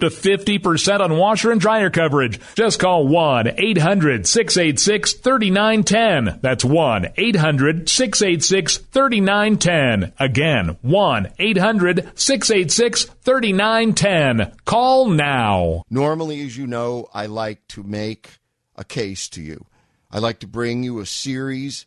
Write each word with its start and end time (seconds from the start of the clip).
to 0.00 0.08
50% 0.08 1.00
on 1.00 1.16
washer 1.16 1.50
and 1.50 1.60
dryer 1.60 1.90
coverage. 1.90 2.40
Just 2.54 2.80
call 2.80 3.06
1 3.06 3.54
800 3.56 4.26
686 4.26 5.12
3910. 5.14 6.40
That's 6.42 6.64
1 6.64 7.08
800 7.16 7.88
686 7.88 8.76
3910. 8.76 10.12
Again, 10.18 10.76
1 10.82 11.32
800 11.38 12.12
686 12.18 13.04
3910. 13.04 14.52
Call 14.64 15.08
now. 15.08 15.84
Normally, 15.90 16.42
as 16.42 16.56
you 16.56 16.66
know, 16.66 17.08
I 17.14 17.26
like 17.26 17.66
to 17.68 17.82
make 17.82 18.38
a 18.76 18.84
case 18.84 19.28
to 19.30 19.42
you. 19.42 19.66
I 20.10 20.18
like 20.18 20.40
to 20.40 20.46
bring 20.46 20.82
you 20.82 20.98
a 20.98 21.06
series 21.06 21.86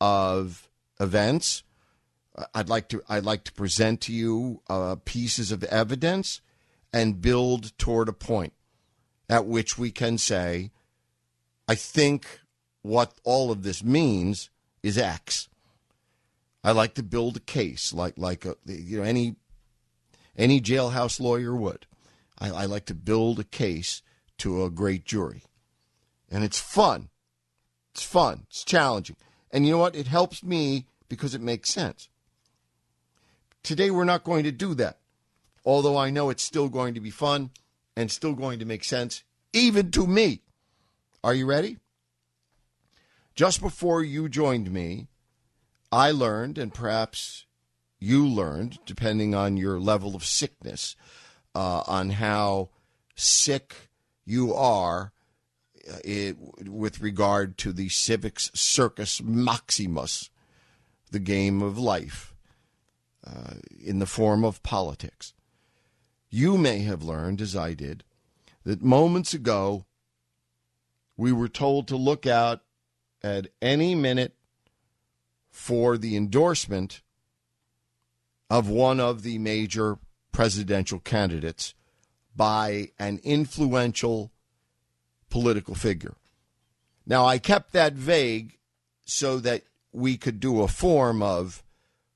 of 0.00 0.68
events. 1.00 1.64
I'd 2.54 2.68
like 2.68 2.88
to 2.88 3.02
I'd 3.08 3.24
like 3.24 3.44
to 3.44 3.52
present 3.52 4.00
to 4.02 4.12
you 4.12 4.60
uh, 4.68 4.96
pieces 5.04 5.52
of 5.52 5.64
evidence 5.64 6.40
and 6.94 7.20
build 7.20 7.76
toward 7.76 8.08
a 8.08 8.12
point 8.12 8.52
at 9.28 9.46
which 9.46 9.76
we 9.76 9.90
can 9.90 10.16
say, 10.16 10.70
I 11.66 11.74
think 11.74 12.38
what 12.82 13.14
all 13.24 13.50
of 13.50 13.64
this 13.64 13.82
means 13.82 14.48
is 14.80 14.96
X. 14.96 15.48
I 16.62 16.70
like 16.70 16.94
to 16.94 17.02
build 17.02 17.36
a 17.36 17.40
case 17.40 17.92
like 17.92 18.14
like 18.16 18.44
a, 18.44 18.54
you 18.64 18.98
know 18.98 19.02
any 19.02 19.34
any 20.36 20.60
jailhouse 20.60 21.18
lawyer 21.18 21.56
would. 21.56 21.86
I, 22.38 22.50
I 22.50 22.64
like 22.66 22.84
to 22.86 22.94
build 22.94 23.40
a 23.40 23.44
case 23.44 24.00
to 24.38 24.64
a 24.64 24.70
great 24.70 25.04
jury, 25.04 25.42
and 26.30 26.44
it's 26.44 26.60
fun. 26.60 27.08
It's 27.92 28.04
fun. 28.04 28.46
It's 28.48 28.64
challenging, 28.64 29.16
and 29.50 29.66
you 29.66 29.72
know 29.72 29.78
what? 29.78 29.96
It 29.96 30.06
helps 30.06 30.44
me 30.44 30.86
because 31.08 31.34
it 31.34 31.40
makes 31.40 31.70
sense. 31.70 32.08
Today 33.64 33.90
we're 33.90 34.04
not 34.04 34.22
going 34.22 34.44
to 34.44 34.52
do 34.52 34.74
that 34.74 34.98
although 35.64 35.96
I 35.96 36.10
know 36.10 36.30
it's 36.30 36.42
still 36.42 36.68
going 36.68 36.94
to 36.94 37.00
be 37.00 37.10
fun 37.10 37.50
and 37.96 38.10
still 38.10 38.34
going 38.34 38.58
to 38.58 38.64
make 38.64 38.84
sense, 38.84 39.24
even 39.52 39.90
to 39.92 40.06
me. 40.06 40.42
Are 41.22 41.34
you 41.34 41.46
ready? 41.46 41.78
Just 43.34 43.60
before 43.60 44.02
you 44.02 44.28
joined 44.28 44.70
me, 44.70 45.08
I 45.90 46.10
learned, 46.10 46.58
and 46.58 46.74
perhaps 46.74 47.46
you 47.98 48.26
learned, 48.26 48.78
depending 48.84 49.34
on 49.34 49.56
your 49.56 49.80
level 49.80 50.14
of 50.14 50.24
sickness, 50.24 50.96
uh, 51.54 51.82
on 51.86 52.10
how 52.10 52.70
sick 53.14 53.90
you 54.24 54.52
are 54.52 55.12
uh, 55.90 55.96
it, 56.04 56.36
with 56.68 57.00
regard 57.00 57.56
to 57.58 57.72
the 57.72 57.88
civics 57.88 58.50
circus 58.54 59.22
maximus, 59.22 60.30
the 61.10 61.18
game 61.18 61.62
of 61.62 61.78
life, 61.78 62.34
uh, 63.26 63.54
in 63.82 63.98
the 63.98 64.06
form 64.06 64.44
of 64.44 64.62
politics. 64.62 65.32
You 66.36 66.58
may 66.58 66.80
have 66.80 67.04
learned, 67.04 67.40
as 67.40 67.54
I 67.54 67.74
did, 67.74 68.02
that 68.64 68.82
moments 68.82 69.34
ago 69.34 69.84
we 71.16 71.30
were 71.30 71.46
told 71.46 71.86
to 71.86 71.96
look 71.96 72.26
out 72.26 72.62
at 73.22 73.52
any 73.62 73.94
minute 73.94 74.34
for 75.52 75.96
the 75.96 76.16
endorsement 76.16 77.02
of 78.50 78.68
one 78.68 78.98
of 78.98 79.22
the 79.22 79.38
major 79.38 79.98
presidential 80.32 80.98
candidates 80.98 81.72
by 82.34 82.88
an 82.98 83.20
influential 83.22 84.32
political 85.30 85.76
figure. 85.76 86.16
Now, 87.06 87.26
I 87.26 87.38
kept 87.38 87.72
that 87.74 87.92
vague 87.92 88.58
so 89.04 89.38
that 89.38 89.62
we 89.92 90.16
could 90.16 90.40
do 90.40 90.62
a 90.62 90.66
form 90.66 91.22
of 91.22 91.62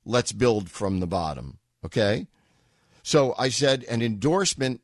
let's 0.04 0.32
build 0.32 0.70
from 0.70 0.98
the 0.98 1.06
bottom, 1.06 1.58
okay? 1.84 2.26
So 3.08 3.34
I 3.38 3.48
said 3.48 3.84
an 3.84 4.02
endorsement 4.02 4.82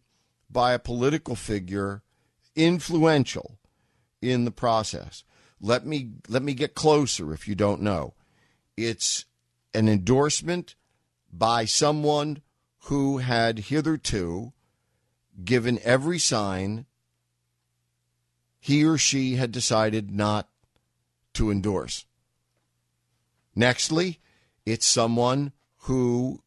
by 0.49 0.73
a 0.73 0.79
political 0.79 1.37
figure 1.37 2.03
influential 2.57 3.59
in 4.23 4.47
the 4.47 4.51
process. 4.51 5.25
Let 5.61 5.85
me 5.85 6.12
let 6.27 6.43
me 6.43 6.55
get 6.55 6.75
closer 6.75 7.35
if 7.35 7.47
you 7.47 7.55
don't 7.55 7.83
know. 7.83 8.15
It's 8.79 9.27
an 9.75 9.91
endorsement 9.91 10.75
by 11.31 11.67
someone 11.67 12.41
who 12.85 13.19
had 13.19 13.59
hitherto 13.59 14.55
given 15.45 15.79
every 15.83 16.19
sign 16.19 16.87
he 18.59 18.87
or 18.87 18.97
she 18.97 19.37
had 19.37 19.53
decided 19.53 20.11
not 20.11 20.49
to 21.35 21.51
endorse. 21.51 22.06
Nextly, 23.55 24.17
it's 24.65 24.87
someone 24.87 25.53
who 25.81 26.41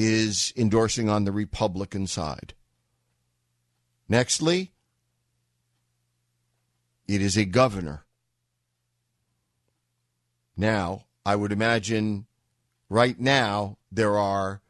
is 0.00 0.52
endorsing 0.56 1.08
on 1.08 1.24
the 1.24 1.32
Republican 1.32 2.06
side. 2.06 2.54
Nextly, 4.08 4.70
it 7.08 7.20
is 7.20 7.36
a 7.36 7.44
governor. 7.44 8.04
Now, 10.56 11.06
I 11.26 11.34
would 11.34 11.50
imagine 11.50 12.26
right 12.88 13.18
now 13.18 13.76
there 13.90 14.16
are 14.16 14.60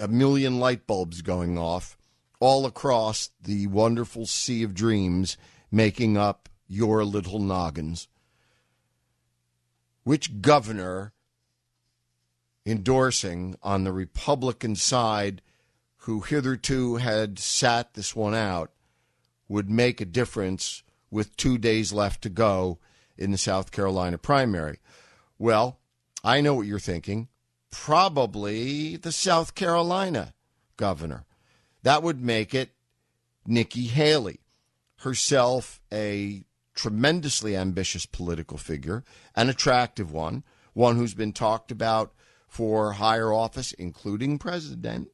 a 0.00 0.06
million 0.06 0.60
light 0.60 0.86
bulbs 0.86 1.20
going 1.20 1.58
off 1.58 1.98
all 2.38 2.66
across 2.66 3.30
the 3.42 3.66
wonderful 3.66 4.26
sea 4.26 4.62
of 4.62 4.74
dreams 4.74 5.36
making 5.72 6.16
up 6.16 6.48
your 6.68 7.04
little 7.04 7.40
noggins. 7.40 8.06
Which 10.04 10.40
governor 10.40 11.12
endorsing 12.68 13.56
on 13.62 13.84
the 13.84 13.92
Republican 13.92 14.76
side, 14.76 15.40
who 16.02 16.20
hitherto 16.20 16.96
had 16.96 17.38
sat 17.38 17.94
this 17.94 18.14
one 18.14 18.34
out, 18.34 18.70
would 19.48 19.70
make 19.70 20.00
a 20.00 20.06
difference 20.06 20.82
with 21.10 21.36
two 21.36 21.56
days 21.56 21.92
left 21.92 22.22
to 22.22 22.28
go 22.28 22.78
in 23.16 23.30
the 23.30 23.38
South 23.38 23.70
Carolina 23.70 24.18
primary. 24.18 24.78
Well, 25.38 25.78
I 26.22 26.40
know 26.40 26.54
what 26.54 26.66
you're 26.66 26.78
thinking. 26.78 27.28
Probably 27.70 28.96
the 28.96 29.12
South 29.12 29.54
Carolina 29.54 30.34
governor. 30.76 31.24
That 31.82 32.02
would 32.02 32.22
make 32.22 32.54
it 32.54 32.70
Nikki 33.46 33.86
Haley, 33.86 34.40
herself 34.96 35.80
a 35.92 36.44
tremendously 36.74 37.56
ambitious 37.56 38.04
political 38.04 38.58
figure, 38.58 39.04
an 39.34 39.48
attractive 39.48 40.12
one, 40.12 40.44
one 40.74 40.96
who's 40.96 41.14
been 41.14 41.32
talked 41.32 41.70
about 41.70 42.12
for 42.48 42.94
higher 42.94 43.32
office, 43.32 43.72
including 43.72 44.38
president. 44.38 45.08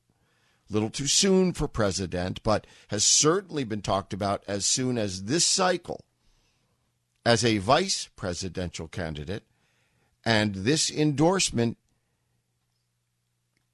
Little 0.70 0.90
too 0.90 1.06
soon 1.06 1.52
for 1.52 1.68
president, 1.68 2.42
but 2.42 2.66
has 2.88 3.04
certainly 3.04 3.64
been 3.64 3.82
talked 3.82 4.14
about 4.14 4.42
as 4.48 4.64
soon 4.64 4.96
as 4.96 5.24
this 5.24 5.44
cycle 5.44 6.04
as 7.26 7.44
a 7.44 7.58
vice 7.58 8.08
presidential 8.16 8.88
candidate. 8.88 9.44
And 10.24 10.54
this 10.54 10.90
endorsement 10.90 11.76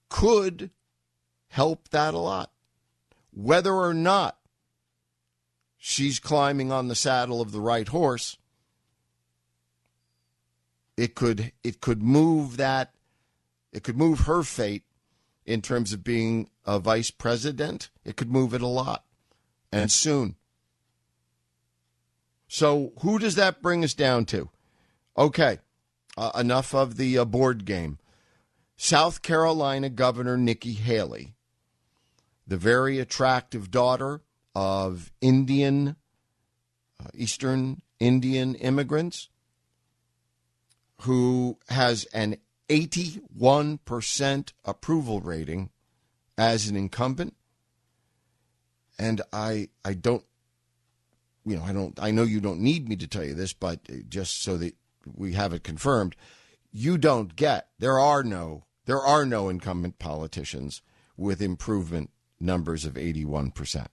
could 0.08 0.70
help 1.49 1.88
that 1.90 2.14
a 2.14 2.19
lot. 2.19 2.50
Whether 3.32 3.73
or 3.73 3.94
not 3.94 4.38
she's 5.79 6.19
climbing 6.19 6.73
on 6.73 6.88
the 6.88 6.96
saddle 6.96 7.40
of 7.40 7.52
the 7.52 7.61
right 7.61 7.87
horse, 7.87 8.37
it 10.96 11.14
could 11.14 11.52
it 11.62 11.81
could 11.81 12.02
move 12.02 12.56
that 12.56 12.94
it 13.72 13.82
could 13.82 13.96
move 13.96 14.20
her 14.20 14.43
fate 14.43 14.84
in 15.44 15.62
terms 15.62 15.93
of 15.93 16.05
being 16.05 16.50
a 16.67 16.78
vice 16.78 17.11
president. 17.11 17.90
It 18.05 18.17
could 18.17 18.31
move 18.31 18.55
it 18.55 18.62
a 18.62 18.67
lot 18.67 19.05
and 19.72 19.90
soon. 19.90 20.37
So, 22.49 22.93
who 23.00 23.19
does 23.19 23.37
that 23.37 23.62
bring 23.62 23.84
us 23.84 23.94
down 23.94 24.25
to? 24.26 24.50
Okay, 25.17 25.58
uh, 26.17 26.32
enough 26.34 26.75
of 26.75 26.96
the 26.96 27.19
uh, 27.19 27.25
board 27.25 27.64
game. 27.64 27.99
South 28.76 29.22
Carolina 29.22 29.88
Governor 29.88 30.37
Nikki 30.37 30.73
Haley 30.73 31.34
the 32.50 32.56
very 32.56 32.99
attractive 32.99 33.70
daughter 33.70 34.20
of 34.56 35.12
Indian, 35.20 35.94
uh, 36.99 37.08
Eastern 37.14 37.81
Indian 38.00 38.56
immigrants, 38.56 39.28
who 41.02 41.56
has 41.69 42.05
an 42.06 42.37
81% 42.70 44.52
approval 44.64 45.20
rating 45.20 45.70
as 46.38 46.69
an 46.69 46.76
incumbent. 46.76 47.34
And 48.99 49.20
I, 49.32 49.69
I 49.84 49.94
don't, 49.94 50.25
you 51.44 51.56
know, 51.56 51.64
I 51.64 51.72
don't, 51.72 51.99
I 52.00 52.12
know 52.12 52.22
you 52.22 52.40
don't 52.40 52.61
need 52.61 52.88
me 52.88 52.96
to 52.96 53.08
tell 53.08 53.25
you 53.25 53.34
this, 53.34 53.52
but 53.52 53.81
just 54.08 54.43
so 54.43 54.56
that 54.58 54.75
we 55.05 55.32
have 55.32 55.52
it 55.52 55.64
confirmed, 55.64 56.14
you 56.70 56.96
don't 56.96 57.34
get, 57.34 57.69
there 57.78 57.99
are 57.99 58.22
no, 58.22 58.64
there 58.87 59.00
are 59.00 59.26
no 59.26 59.49
incumbent 59.49 59.99
politicians 59.99 60.82
with 61.16 61.43
improvement 61.43 62.11
numbers 62.38 62.84
of 62.84 62.94
81%. 62.94 63.87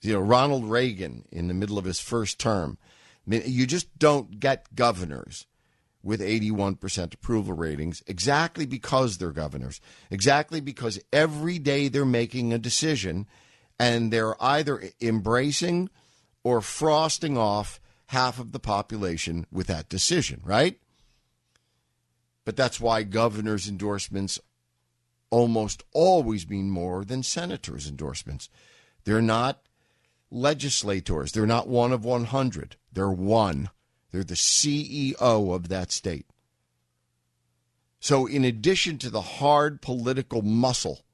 You 0.00 0.14
know, 0.14 0.20
Ronald 0.20 0.64
Reagan 0.64 1.26
in 1.30 1.46
the 1.46 1.54
middle 1.54 1.78
of 1.78 1.84
his 1.84 2.00
first 2.00 2.40
term, 2.40 2.76
you 3.26 3.66
just 3.66 3.96
don't 3.98 4.40
get 4.40 4.74
governors 4.74 5.46
with 6.02 6.20
81% 6.20 7.14
approval 7.14 7.54
ratings 7.54 8.02
exactly 8.06 8.66
because 8.66 9.18
they're 9.18 9.30
governors, 9.30 9.80
exactly 10.10 10.60
because 10.60 11.00
every 11.12 11.58
day 11.58 11.88
they're 11.88 12.04
making 12.04 12.52
a 12.52 12.58
decision 12.58 13.26
and 13.78 14.12
they're 14.12 14.40
either 14.42 14.90
embracing 15.00 15.90
or 16.44 16.60
frosting 16.60 17.38
off 17.38 17.80
half 18.06 18.38
of 18.38 18.52
the 18.52 18.60
population 18.60 19.46
with 19.50 19.66
that 19.68 19.88
decision, 19.88 20.40
right? 20.44 20.78
But 22.44 22.56
that's 22.56 22.80
why 22.80 23.04
governors' 23.04 23.68
endorsements 23.68 24.40
almost 25.30 25.82
always 25.92 26.48
mean 26.48 26.70
more 26.70 27.04
than 27.04 27.22
senators' 27.22 27.88
endorsements. 27.88 28.48
They're 29.04 29.22
not 29.22 29.62
legislators, 30.30 31.32
they're 31.32 31.46
not 31.46 31.68
one 31.68 31.92
of 31.92 32.04
100, 32.04 32.76
they're 32.92 33.10
one. 33.10 33.70
They're 34.12 34.22
the 34.22 34.34
CEO 34.34 35.16
of 35.20 35.68
that 35.68 35.90
state. 35.90 36.26
So, 37.98 38.26
in 38.26 38.44
addition 38.44 38.98
to 38.98 39.10
the 39.10 39.22
hard 39.22 39.80
political 39.80 40.42
muscle, 40.42 41.04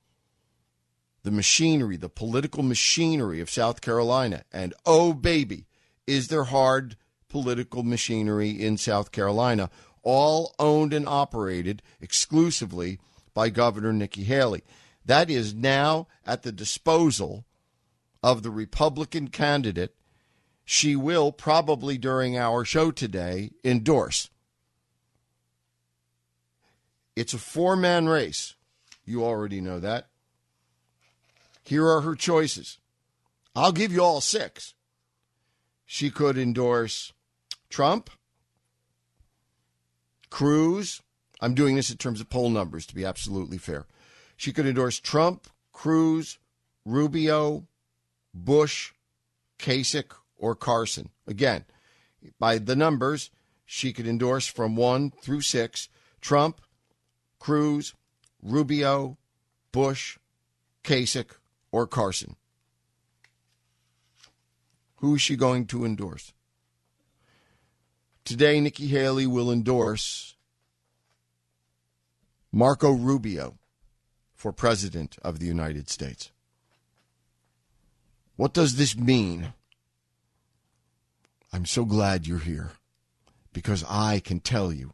the 1.23 1.31
machinery, 1.31 1.97
the 1.97 2.09
political 2.09 2.63
machinery 2.63 3.41
of 3.41 3.51
South 3.51 3.81
Carolina, 3.81 4.45
and 4.53 4.75
oh, 4.85 5.13
baby, 5.13 5.67
is 6.07 6.29
there 6.29 6.45
hard 6.45 6.97
political 7.29 7.83
machinery 7.83 8.51
in 8.51 8.79
South 8.79 9.13
Carolina, 9.13 9.71
all 10.03 10.55
owned 10.59 10.93
and 10.93 11.07
operated 11.07 11.83
exclusively 12.01 12.99
by 13.35 13.51
Governor 13.51 13.93
Nikki 13.93 14.25
Haley. 14.25 14.63
That 15.05 15.31
is 15.31 15.55
now 15.55 16.09
at 16.27 16.43
the 16.43 16.53
disposal 16.53 17.45
of 18.23 18.43
the 18.43 18.51
Republican 18.51 19.29
candidate 19.29 19.95
she 20.71 20.95
will 20.95 21.33
probably 21.33 21.97
during 21.97 22.37
our 22.37 22.63
show 22.63 22.91
today 22.91 23.51
endorse. 23.65 24.29
It's 27.17 27.33
a 27.33 27.39
four 27.39 27.75
man 27.75 28.07
race. 28.07 28.55
You 29.07 29.25
already 29.25 29.63
know 29.63 29.81
that. 29.81 30.09
Here 31.65 31.87
are 31.89 32.03
her 32.03 32.15
choices. 32.15 32.77
I'll 33.57 33.73
give 33.73 33.93
you 33.93 34.03
all 34.03 34.21
six. 34.21 34.75
She 35.87 36.11
could 36.11 36.37
endorse 36.37 37.15
Trump, 37.71 38.11
Cruz. 40.29 41.01
I'm 41.41 41.55
doing 41.55 41.77
this 41.77 41.91
in 41.91 41.97
terms 41.97 42.21
of 42.21 42.29
poll 42.29 42.51
numbers 42.51 42.85
to 42.89 42.95
be 42.95 43.07
absolutely 43.07 43.57
fair. 43.57 43.87
She 44.37 44.53
could 44.53 44.67
endorse 44.67 45.01
Trump, 45.01 45.49
Cruz, 45.73 46.39
Rubio, 46.85 47.67
Bush, 48.35 48.93
Kasich, 49.59 50.13
or 50.39 50.55
Carson. 50.55 51.11
Again, 51.27 51.65
by 52.39 52.59
the 52.59 52.77
numbers, 52.77 53.31
she 53.67 53.93
could 53.93 54.07
endorse 54.07 54.47
from 54.47 54.77
one 54.77 55.11
through 55.11 55.43
six 55.43 55.89
Trump, 56.21 56.61
Cruz, 57.39 57.95
Rubio, 58.43 59.19
Bush, 59.73 60.19
Kasich, 60.83 61.33
or 61.71 61.87
Carson. 61.87 62.37
Who 64.97 65.15
is 65.15 65.23
she 65.23 65.37
going 65.37 65.67
to 65.67 65.85
endorse? 65.85 66.33
Today, 68.25 68.61
Nikki 68.61 68.89
Haley 68.89 69.27
will 69.27 69.51
endorse 69.51 70.37
Marco 72.53 72.93
Rubio 72.93 73.59
for 74.35 74.53
President 74.53 75.19
of 75.23 75.39
the 75.39 75.47
United 75.47 75.89
States. 75.89 76.31
What 78.37 78.55
does 78.55 78.77
this 78.77 78.97
mean? 78.97 79.53
I'm 81.53 81.65
so 81.65 81.85
glad 81.85 82.27
you're 82.27 82.39
here 82.39 82.73
because 83.53 83.85
I 83.89 84.21
can 84.21 84.41
tell 84.41 84.73
you. 84.73 84.93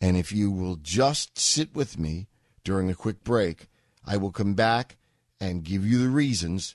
And 0.00 0.16
if 0.16 0.32
you 0.32 0.50
will 0.50 0.76
just 0.76 1.38
sit 1.38 1.74
with 1.74 1.98
me 1.98 2.28
during 2.64 2.90
a 2.90 2.94
quick 2.94 3.22
break, 3.22 3.68
I 4.04 4.16
will 4.16 4.32
come 4.32 4.54
back 4.54 4.96
and 5.40 5.64
give 5.64 5.86
you 5.86 5.98
the 5.98 6.08
reasons 6.08 6.74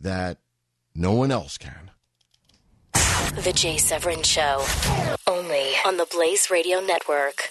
that 0.00 0.38
no 0.94 1.12
one 1.12 1.30
else 1.30 1.58
can. 1.58 1.90
The 2.92 3.52
Jay 3.54 3.76
Severin 3.76 4.22
Show, 4.22 4.64
only 5.26 5.72
on 5.86 5.96
the 5.96 6.06
Blaze 6.10 6.50
Radio 6.50 6.80
Network. 6.80 7.50